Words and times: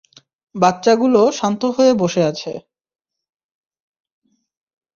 বাচ্চাগুলো 0.55 1.21
শান্ত 1.31 1.61
হয়ে 1.75 1.91
বসে 1.93 2.21
আছে। 2.23 2.51